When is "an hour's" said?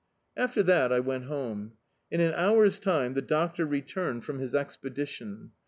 2.21-2.79